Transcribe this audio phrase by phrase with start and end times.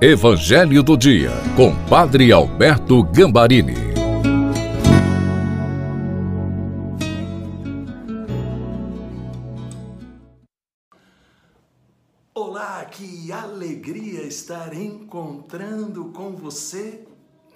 [0.00, 3.74] Evangelho do Dia, com Padre Alberto Gambarini.
[12.32, 17.04] Olá, que alegria estar encontrando com você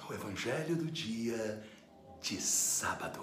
[0.00, 1.60] no Evangelho do Dia
[2.22, 3.18] de sábado.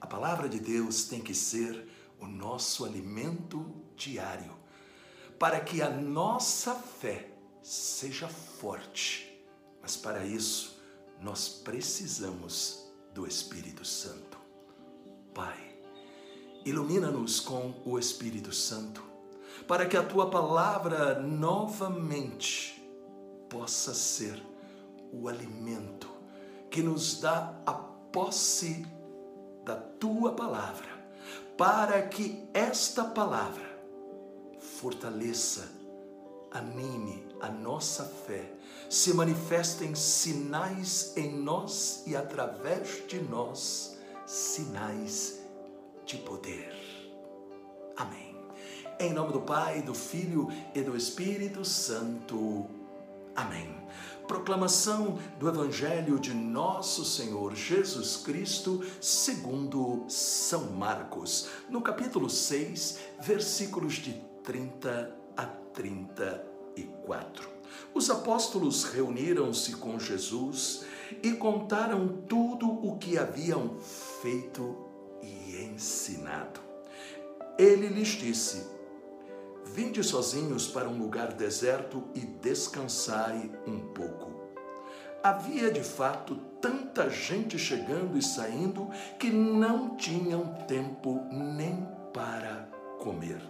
[0.00, 1.84] A palavra de Deus tem que ser
[2.20, 3.66] o nosso alimento
[3.96, 4.52] diário,
[5.36, 7.29] para que a nossa fé
[7.62, 9.30] seja forte.
[9.82, 10.80] Mas para isso,
[11.20, 14.38] nós precisamos do Espírito Santo.
[15.34, 15.58] Pai,
[16.64, 19.02] ilumina-nos com o Espírito Santo,
[19.66, 22.82] para que a tua palavra novamente
[23.48, 24.42] possa ser
[25.12, 26.08] o alimento
[26.70, 28.86] que nos dá a posse
[29.64, 30.88] da tua palavra,
[31.56, 33.68] para que esta palavra
[34.58, 35.68] fortaleça
[36.50, 38.52] anime a nossa fé,
[38.88, 45.40] se manifestem sinais em nós e através de nós, sinais
[46.04, 46.74] de poder.
[47.96, 48.36] Amém.
[48.98, 52.66] Em nome do Pai, do Filho e do Espírito Santo.
[53.34, 53.74] Amém.
[54.26, 63.94] Proclamação do Evangelho de Nosso Senhor Jesus Cristo, segundo São Marcos, no capítulo 6, versículos
[63.94, 64.12] de
[64.44, 65.46] 30 a
[66.80, 67.48] 34.
[67.92, 70.84] Os apóstolos reuniram-se com Jesus
[71.22, 73.76] e contaram tudo o que haviam
[74.22, 74.76] feito
[75.22, 76.60] e ensinado.
[77.58, 78.66] Ele lhes disse:
[79.64, 84.30] Vinde sozinhos para um lugar deserto e descansai um pouco.
[85.22, 93.49] Havia de fato tanta gente chegando e saindo que não tinham tempo nem para comer.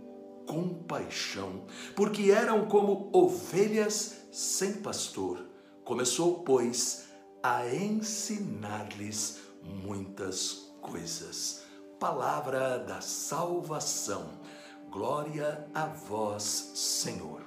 [0.51, 1.63] compaixão,
[1.95, 5.45] porque eram como ovelhas sem pastor.
[5.85, 7.05] Começou, pois,
[7.41, 11.63] a ensinar-lhes muitas coisas.
[11.97, 14.41] Palavra da salvação.
[14.89, 17.41] Glória a vós, Senhor.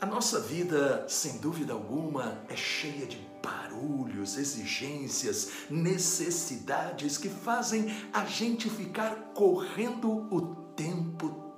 [0.00, 8.24] A nossa vida, sem dúvida alguma, é cheia de barulhos, exigências, necessidades que fazem a
[8.24, 11.49] gente ficar correndo o tempo todo.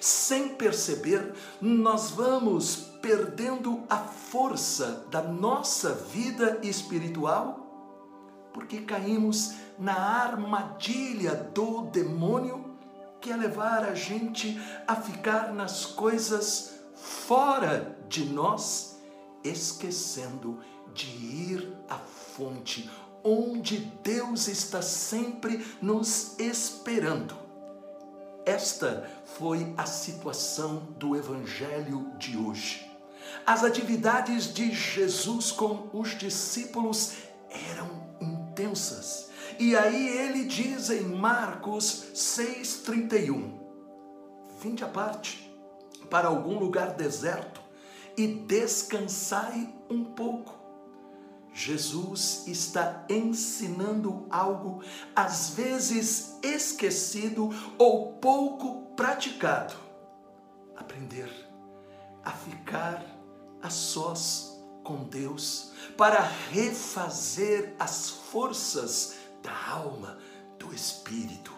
[0.00, 7.66] Sem perceber, nós vamos perdendo a força da nossa vida espiritual
[8.56, 12.74] porque caímos na armadilha do demônio
[13.20, 14.58] que é levar a gente
[14.88, 18.98] a ficar nas coisas fora de nós,
[19.44, 20.58] esquecendo
[20.94, 22.90] de ir à fonte
[23.22, 27.45] onde Deus está sempre nos esperando
[28.46, 32.88] esta foi a situação do Evangelho de hoje.
[33.44, 37.14] As atividades de Jesus com os discípulos
[37.50, 39.30] eram intensas.
[39.58, 43.52] E aí ele diz em Marcos 6,31:
[44.62, 45.52] Vinde à parte
[46.08, 47.60] para algum lugar deserto
[48.16, 50.55] e descansai um pouco
[51.58, 54.82] Jesus está ensinando algo
[55.14, 59.74] às vezes esquecido ou pouco praticado.
[60.76, 61.30] Aprender
[62.22, 63.02] a ficar
[63.62, 70.18] a sós com Deus para refazer as forças da alma,
[70.58, 71.54] do espírito.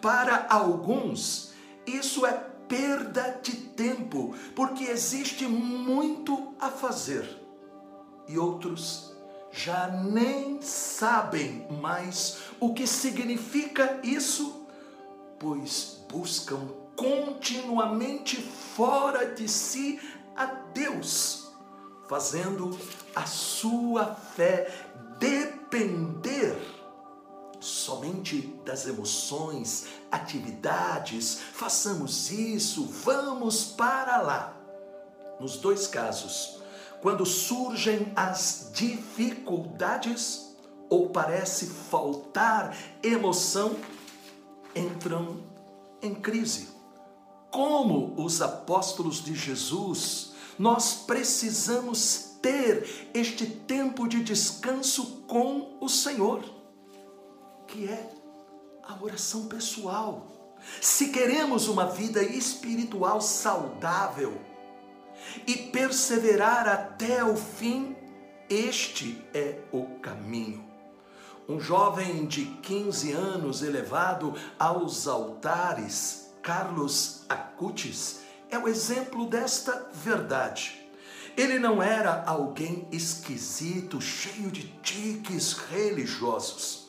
[0.00, 1.52] Para alguns,
[1.86, 2.32] isso é
[2.66, 7.28] perda de tempo, porque existe muito a fazer.
[8.26, 9.17] E outros
[9.58, 14.68] já nem sabem mais o que significa isso,
[15.36, 20.00] pois buscam continuamente fora de si
[20.36, 21.50] a Deus,
[22.08, 22.78] fazendo
[23.16, 24.72] a sua fé
[25.18, 26.56] depender
[27.58, 34.56] somente das emoções, atividades, façamos isso, vamos para lá.
[35.40, 36.58] Nos dois casos,
[37.00, 40.56] quando surgem as dificuldades
[40.88, 43.76] ou parece faltar emoção,
[44.74, 45.42] entram
[46.02, 46.68] em crise.
[47.50, 56.44] Como os apóstolos de Jesus, nós precisamos ter este tempo de descanso com o Senhor,
[57.66, 58.10] que é
[58.82, 60.26] a oração pessoal.
[60.80, 64.40] Se queremos uma vida espiritual saudável
[65.46, 67.96] e perseverar até o fim,
[68.48, 70.64] este é o caminho.
[71.48, 78.20] Um jovem de 15 anos elevado aos altares, Carlos Acutis,
[78.50, 80.78] é o exemplo desta verdade.
[81.36, 86.88] Ele não era alguém esquisito, cheio de tiques religiosos,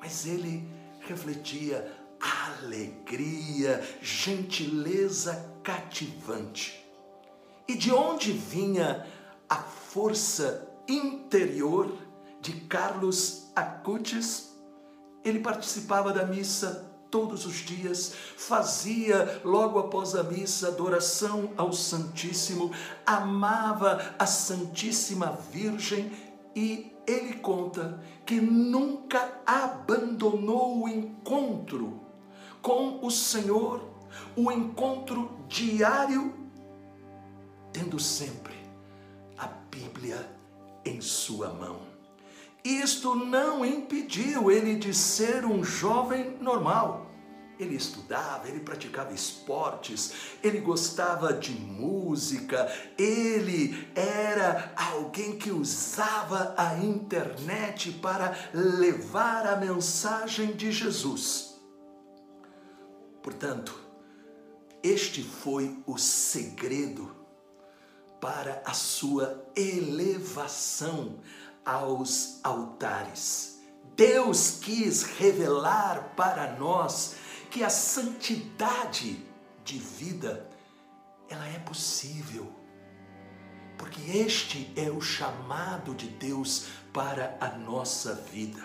[0.00, 0.68] mas ele
[1.00, 1.90] refletia
[2.20, 6.87] alegria, gentileza cativante.
[7.68, 9.06] E de onde vinha
[9.46, 11.92] a força interior
[12.40, 14.54] de Carlos Acutis?
[15.22, 22.70] Ele participava da missa todos os dias, fazia logo após a missa adoração ao Santíssimo,
[23.04, 26.10] amava a Santíssima Virgem
[26.56, 32.00] e ele conta que nunca abandonou o encontro
[32.62, 33.82] com o Senhor,
[34.34, 36.47] o encontro diário,
[37.72, 38.54] tendo sempre
[39.36, 40.28] a Bíblia
[40.84, 41.80] em sua mão.
[42.64, 47.06] Isto não impediu ele de ser um jovem normal.
[47.58, 50.12] Ele estudava, ele praticava esportes,
[50.44, 60.52] ele gostava de música, ele era alguém que usava a internet para levar a mensagem
[60.52, 61.58] de Jesus.
[63.22, 63.76] Portanto,
[64.80, 67.17] este foi o segredo
[68.20, 71.18] para a sua elevação
[71.64, 73.60] aos altares.
[73.96, 77.16] Deus quis revelar para nós
[77.50, 79.24] que a santidade
[79.64, 80.48] de vida
[81.28, 82.50] ela é possível.
[83.76, 88.62] Porque este é o chamado de Deus para a nossa vida.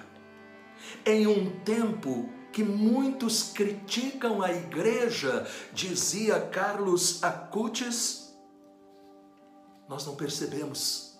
[1.06, 8.23] Em um tempo que muitos criticam a igreja, dizia Carlos Acutis,
[9.88, 11.20] nós não percebemos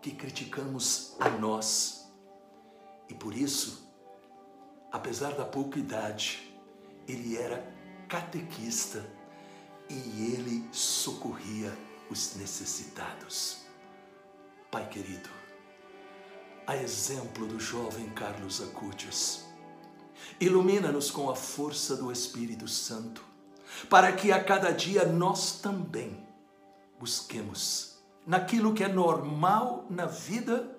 [0.00, 2.10] que criticamos a nós.
[3.08, 3.88] E por isso,
[4.90, 6.52] apesar da pouca idade,
[7.06, 7.64] ele era
[8.08, 9.04] catequista
[9.88, 11.72] e ele socorria
[12.10, 13.62] os necessitados.
[14.70, 15.28] Pai querido,
[16.66, 19.44] a exemplo do jovem Carlos Acutis,
[20.40, 23.24] ilumina-nos com a força do Espírito Santo,
[23.88, 26.26] para que a cada dia nós também
[27.02, 30.78] busquemos naquilo que é normal na vida,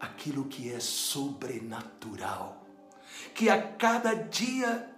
[0.00, 2.64] aquilo que é sobrenatural.
[3.34, 4.90] Que a cada dia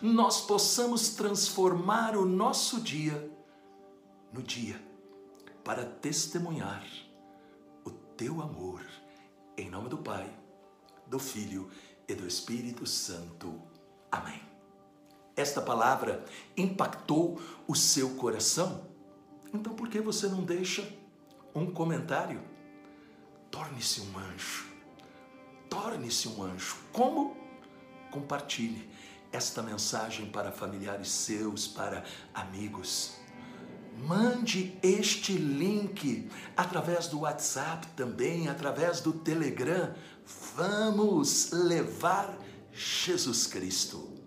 [0.00, 3.30] nós possamos transformar o nosso dia
[4.32, 4.82] no dia
[5.62, 6.82] para testemunhar
[7.84, 8.80] o teu amor.
[9.58, 10.34] Em nome do Pai,
[11.06, 11.70] do Filho
[12.08, 13.60] e do Espírito Santo.
[14.10, 14.40] Amém.
[15.36, 16.24] Esta palavra
[16.56, 17.38] impactou
[17.68, 18.91] o seu coração?
[19.52, 20.88] Então por que você não deixa
[21.54, 22.40] um comentário?
[23.50, 24.66] Torne-se um anjo.
[25.68, 26.76] Torne-se um anjo.
[26.92, 27.36] Como?
[28.10, 28.88] Compartilhe
[29.30, 33.16] esta mensagem para familiares seus, para amigos.
[34.06, 39.94] Mande este link através do WhatsApp também, através do Telegram.
[40.56, 42.38] Vamos levar
[42.72, 44.21] Jesus Cristo